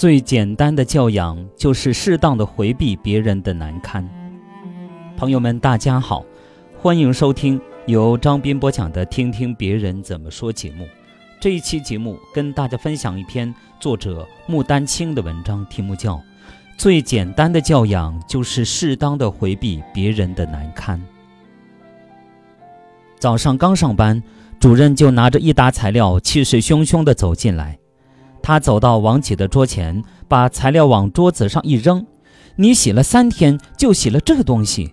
[0.00, 4.02] 最简单的教养就是适当的回避别人的难堪。
[5.14, 6.24] 朋友们，大家好，
[6.78, 10.88] 欢迎收听由张斌播讲的《听听别人怎么说》节目。
[11.38, 16.14] 这一期节目跟大家分享一篇作者穆丹青的文章，题目叫
[16.78, 20.98] 《最简单的教养就是适当的回避别人的难堪》。
[23.18, 24.22] 早上刚上班，
[24.58, 27.79] 主任就拿着一沓材料，气势汹汹地走进来。
[28.42, 32.04] 他走到王姐的桌前，把材料往桌子上一扔
[32.56, 34.92] ：“你洗了三天，就洗了这东西。”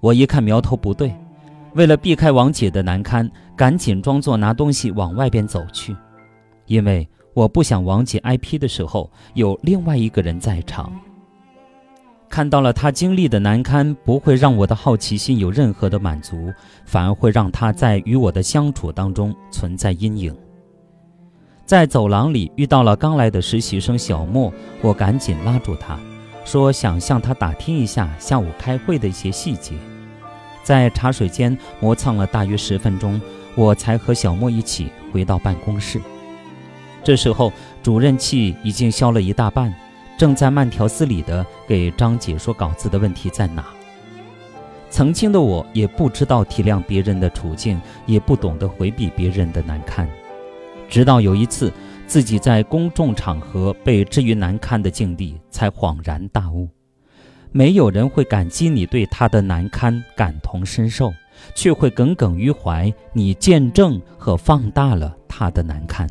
[0.00, 1.14] 我一看苗头不对，
[1.74, 5.96] 为了避开王姐的难堪，赶紧装作拿东西往外边走去，
[6.66, 10.92] 因为我不想王姐挨批的时候有另外一个人在场。
[12.28, 16.52] 看到了她经历的难堪，不会让我的好奇心有任何的满足，
[16.84, 20.36] 反而会让她在与我的相处当中存在阴影。
[21.66, 25.98] 在走廊里遇到了刚来的实习生小莫，我赶紧拉住他，
[26.44, 29.74] 说想向他打听一下下午开会的一些细节。
[30.62, 33.20] 在茶水间磨蹭了大约十分钟，
[33.56, 36.00] 我才和小莫一起回到办公室。
[37.02, 39.74] 这时候主任气已经消了一大半，
[40.16, 43.66] 正在慢条斯理地给张姐说稿子的问题在哪。
[44.88, 50.08] 曾经的我也不知道体谅别人的处境，也不懂得回避别人的难堪。
[50.88, 51.72] 直到有一次，
[52.06, 56.68] 自己在公众场合被置于难堪的境地，才恍然大悟：
[57.52, 61.12] 没有人会感激你对他的难堪感同身受，
[61.54, 66.08] 却会耿耿于怀你见证和放大了他的难堪。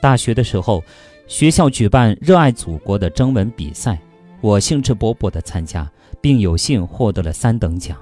[0.00, 0.82] 大学的时候，
[1.26, 3.98] 学校举办热爱祖国的征文比赛，
[4.40, 5.88] 我兴致勃勃地参加，
[6.20, 7.96] 并有幸获得了三等奖。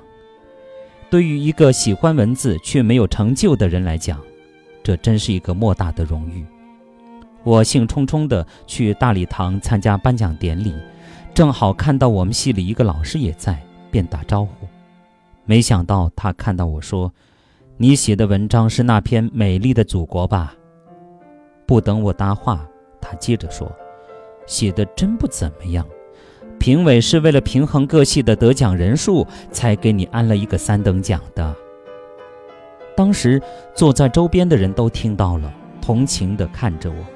[1.11, 4.21] 对于一个喜欢文字却没有成就的人来讲，
[4.89, 6.43] 这真是一个莫大的荣誉。
[7.45, 10.73] 我兴冲冲地去大礼堂参加颁奖典礼，
[11.35, 14.67] 正好看到我们系里一个老师也在，便打招呼。
[15.45, 17.13] 没想到他看到我说
[17.77, 20.55] ：“你写的文章是那篇《美丽的祖国》吧？”
[21.69, 22.67] 不等我答话，
[22.99, 23.71] 他接着说
[24.49, 25.87] ：“写的真不怎么样。
[26.59, 31.55] 评委是为了平衡各系的得奖人数，才给你安了一个三等奖的。”
[32.99, 33.41] 当时
[33.77, 37.07] 坐在周边的人都听到了，同情地看着我。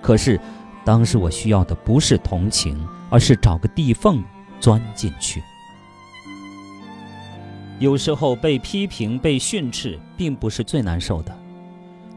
[0.00, 0.40] 可是，
[0.82, 4.24] 当时我需要的不是同情，而是找个地缝
[4.58, 5.42] 钻进去。
[7.78, 11.36] 有时候被批评、被训斥，并不是最难受的，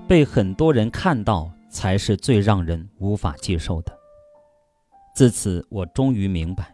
[0.08, 3.92] 被很多人看到才是最让人无法接受的。
[5.14, 6.74] 自此，我终于明白，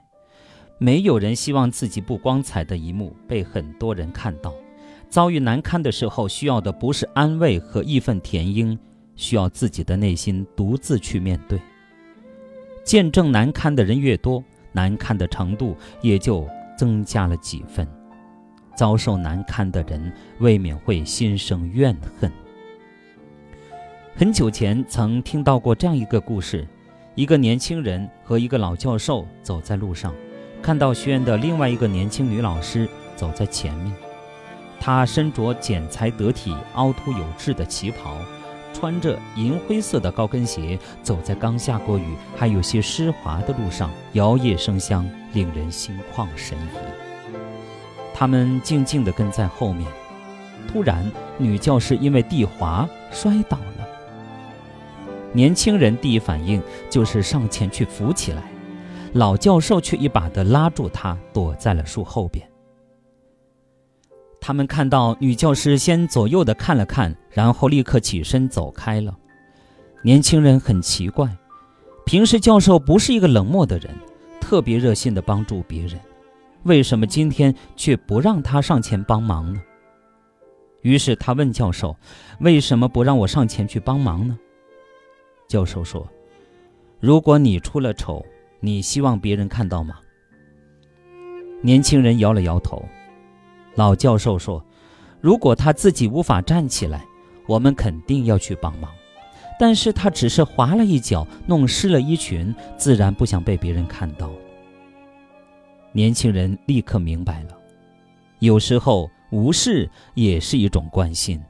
[0.78, 4.54] 没有人希望自己不光彩的一幕被很多人看到。
[5.16, 8.78] 遭遇难堪的时候，需要的不是安慰和义愤填膺，
[9.16, 11.58] 需要自己的内心独自去面对。
[12.84, 14.44] 见证难堪的人越多，
[14.74, 16.46] 难堪的程度也就
[16.78, 17.88] 增加了几分。
[18.76, 22.30] 遭受难堪的人，未免会心生怨恨。
[24.18, 26.68] 很久前曾听到过这样一个故事：
[27.16, 30.14] 一个年轻人和一个老教授走在路上，
[30.62, 33.96] 看到学院的另外一个年轻女老师走在前面。
[34.86, 38.18] 她身着剪裁得体、凹凸有致的旗袍，
[38.72, 45.04] 穿着银灰色的高跟鞋，走在刚下过雨、还有些湿滑的路上，摇曳生香，
[45.34, 47.34] 令人心旷神怡。
[48.14, 49.92] 他们静静地跟在后面。
[50.68, 53.88] 突然，女教师因为地滑摔倒了。
[55.34, 58.44] 年轻人第一反应就是上前去扶起来，
[59.14, 62.48] 老教授却一把地拉住她，躲在了树后边。
[64.48, 69.18] 他们看到女教师先左右的看了看，然后立刻起身走开了。
[70.04, 71.36] 年轻人很奇怪，
[72.06, 73.90] 平时教授不是一个冷漠的人，
[74.40, 76.00] 特别热心的帮助别人，
[76.62, 79.60] 为什么今天却不让他上前帮忙呢？
[80.84, 81.98] 于是他问教授
[82.42, 84.38] ：“为什么不让我上前去帮忙呢？”
[85.50, 86.08] 教授说
[87.02, 88.24] ：“如果你出了丑，
[88.60, 89.96] 你希望别人看到吗？”
[91.64, 92.86] 年轻人摇了摇头。
[93.76, 94.64] 老教授说
[95.22, 97.06] ：“如果他自己无法站起来，
[97.48, 98.92] 我们肯定要去帮忙。
[99.58, 104.30] 但是他只是滑了一脚，弄湿了衣裙，自然不想被别人看到。”
[105.94, 107.58] 年轻人立刻明白了，
[108.40, 111.42] 有时候无视也是一种关心。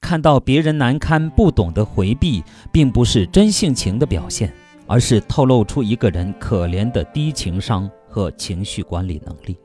[0.00, 2.42] 看到别人难堪，不懂得回避，
[2.72, 4.52] 并不是真性情的表现，
[4.86, 9.56] 而是透露出一个人可怜的低情商和情绪管理能力。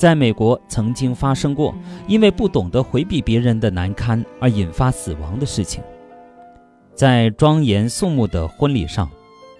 [0.00, 1.74] 在美国曾经发生过
[2.08, 5.84] 因为不懂得回避别人的难堪而引发死亡的事情。
[6.94, 9.10] 在庄严肃穆的婚礼上，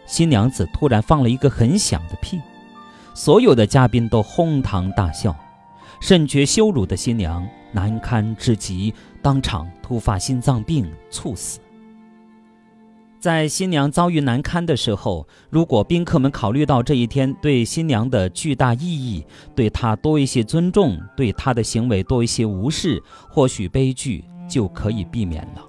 [0.07, 2.41] 新娘子突然放了一个很响的屁，
[3.13, 5.37] 所有的嘉宾都哄堂大笑。
[6.01, 11.61] 甚觉羞辱的新娘难堪至极，当场突发心脏病猝死。
[13.21, 19.23] 在新娘遭遇难堪的时候，如果宾客们考虑到这一天对新娘的巨大意义，
[19.55, 25.63] 对她多一些尊重，对她的行为多一些无视，或许悲剧就可以避免了。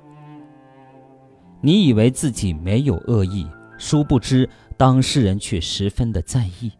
[1.59, 3.45] 你以为自己没有恶意，
[3.77, 6.71] 殊不知当事人却十分的在意。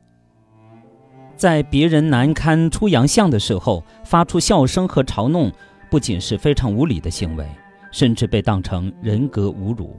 [1.36, 5.52] 在别人难堪出洋相的时候，发出笑声和嘲弄，
[5.90, 7.46] 不仅是非常无理的行为，
[7.92, 9.94] 甚至被当成人格侮辱。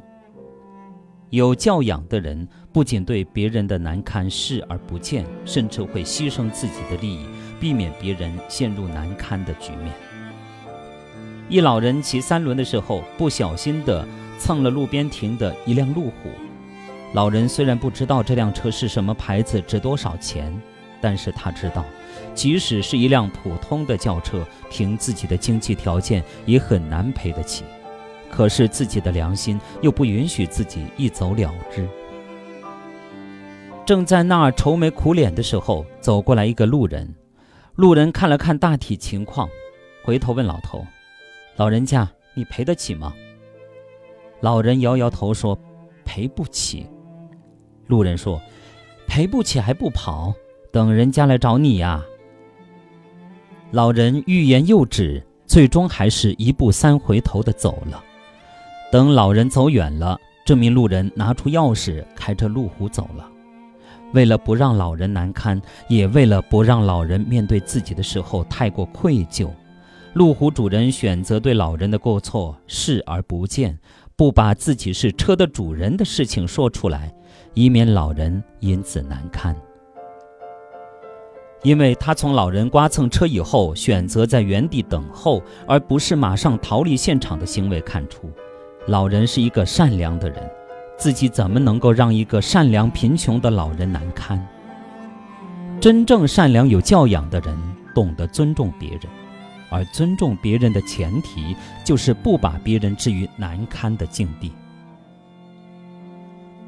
[1.33, 7.25] 有教养的人，不仅对别人的难堪视而不见，甚至会牺牲自己的利益，
[7.59, 9.91] 避免别人陷入难堪的局面。
[11.49, 14.07] 一老人骑三轮的时候，不小心的
[14.39, 16.29] 蹭了路边停的一辆路虎。
[17.15, 20.53] 老人虽然不知道这辆车是什么牌子，值多少钱。
[21.01, 21.83] 但是他知道，
[22.35, 27.65] 即使是一辆普通的轿车，凭自己的经济条件也很难赔得起。
[28.33, 31.87] 可是自己的良心又不允许自己一走了之。
[33.85, 37.15] 正在那儿愁眉苦脸的时候，走过来一个路人。
[37.75, 39.49] 路人看了看大体情况，
[40.03, 40.87] 回头问老头
[41.57, 43.13] ：“老人家，你赔得起吗？”
[44.41, 45.59] 老人摇摇头说
[46.05, 46.87] ：“赔不起。”
[47.87, 48.41] 路人说
[49.07, 50.33] ：“赔不起还不跑？”
[50.73, 52.03] 等人家来找你呀！
[53.73, 58.03] 老人欲言又止，最终还是一步三回头的走了。
[58.93, 63.27] 等老人走远了，这名路人拿出钥匙，开着路虎走了。
[64.13, 65.59] 为了不让老人难堪，
[65.89, 69.49] 也为了不让老人面对自己的时候太过愧疚，
[70.13, 73.79] 路虎主人选择对老人的过错视而不见，
[74.15, 77.11] 不把自己是车的主人的事情说出来，
[77.55, 79.57] 以免老人因此难堪。
[81.63, 88.31] 因为他从老人刮蹭车以后选择在原地等候，而不是马上逃离现场的行为看出，
[88.89, 90.51] 老人是一个善良的人，
[90.99, 94.45] 自己怎么能够让一个善良贫穷的老人难堪？
[95.81, 97.57] 真正善良有教养的人
[97.95, 99.03] 懂得尊重别人，
[99.71, 104.51] 而尊重别人的前提就是不把别人置于难堪的境地。《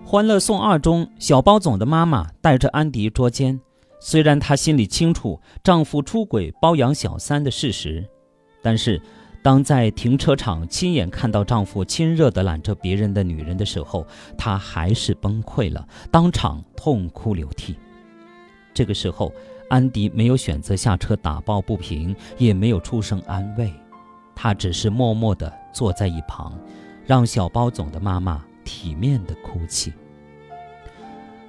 [0.07, 3.61] 欢乐颂二》中，小包总的妈妈带着安迪捉奸。
[3.99, 8.05] 虽然她心里清楚丈夫出轨包养小三的事实，
[8.63, 9.01] 但是
[9.45, 14.07] 当在停车场亲眼看到丈夫亲热地揽着别人的女人的时候，
[14.39, 17.77] 她还是崩溃了，当场痛哭流涕。
[18.73, 19.31] 这个时候，
[19.69, 23.71] 安迪没有选择下车打抱不平，也没有出声安慰，
[24.35, 26.59] 他只是默默地坐在一旁，
[27.05, 29.93] 让小包总的妈妈体面地哭泣。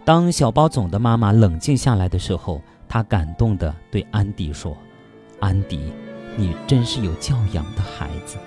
[0.03, 4.75] 当小包总的妈妈冷静下来的时候，她感动地对安迪说
[5.39, 5.94] ：“安迪，
[6.36, 8.38] 你真是有教养的孩子。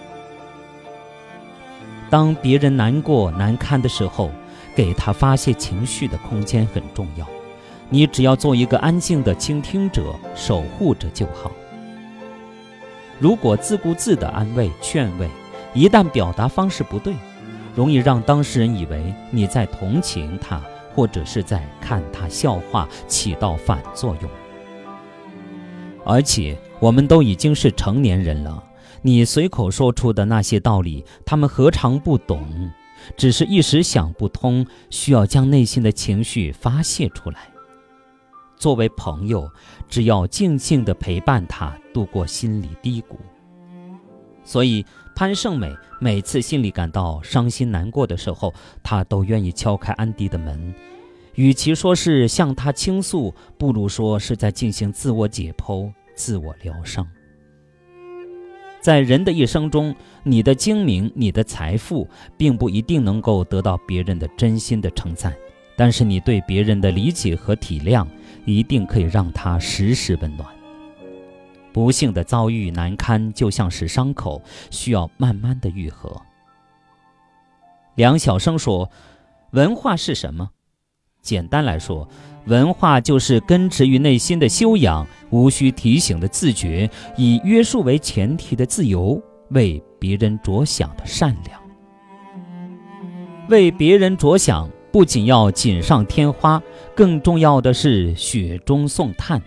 [2.11, 4.31] 当别人难过难堪的时候，
[4.75, 7.27] 给他发泄情绪的空间很重要。
[7.91, 11.51] 你只要做一个安静的倾听者、守护者就好。
[13.19, 15.29] 如果自顾自的安慰劝慰，
[15.75, 17.15] 一旦表达方式不对，
[17.75, 20.61] 容易让当事人以为你在同情他。”
[20.95, 24.29] 或者是在看他笑话，起到反作用。
[26.05, 28.63] 而且我们都已经是成年人了，
[29.03, 32.71] 你随口说出的那些道理，他们何尝不懂？
[33.17, 37.49] 只是一时想不通，需要将内心的情绪发泄出来。
[38.57, 39.51] 作为朋友，
[39.89, 43.19] 只要静静的陪伴他度过心理低谷。
[44.45, 44.85] 所以。
[45.17, 48.55] 潘胜美每次心里感到伤心难过的时候，
[48.85, 50.73] 她都愿意敲开安迪的门。
[51.35, 57.07] 与其说是向他倾诉，不如说是在进行自我解剖、自我疗伤。
[58.81, 59.95] 在人的一生中，
[60.25, 65.33] 你的精明、你的财富，并不一定能够得到别人的真心的称赞，
[65.77, 68.07] 但是你对别人的理解和体谅，
[68.45, 70.49] 一定可以让他时时温暖。
[71.73, 76.21] 不幸的遭遇难堪，就像是伤口，需要慢慢的愈合。
[77.95, 78.91] 梁晓声说
[79.53, 80.51] ：“文化是什么？
[81.29, 82.09] 简单来说，
[82.47, 91.61] 文化就是根植于内心的修养，无需提醒的自觉，以约束为前提的自由，为别人着想的善良。
[93.51, 96.63] 为别人着想，不仅要锦上添花，
[96.97, 99.43] 更重要的是雪中送炭。”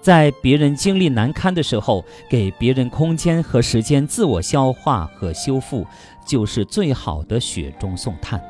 [0.00, 5.84] 在别人经历难堪的时候，给别人空间和时间自我消化和修复，
[6.24, 8.40] 就是最好的雪中送炭。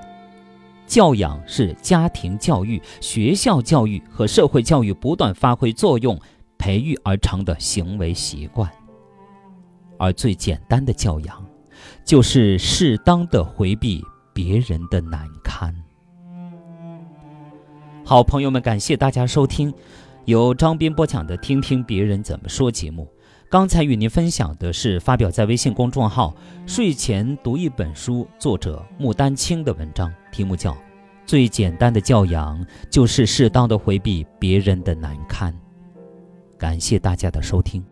[0.87, 6.19] 教养是家庭教育、学校教育和社会教育不断发挥作用、
[6.57, 8.71] 培育而成的行为习惯。
[9.99, 11.45] 而最简单的教养，
[12.05, 15.75] 就是适当的回避别人的难堪。
[18.05, 19.73] 好朋友们，感谢大家收听
[20.27, 23.09] 由张斌播讲的《听听别人怎么说》节目。
[23.49, 26.35] 刚才与您分享的是发表在微信公众号
[26.67, 30.73] “睡前读一本书”作者穆丹青的文章，题目叫
[31.25, 35.53] 《最简单的教养就是适当的回避别人的难堪》。
[36.59, 37.85] 感谢大家的收听。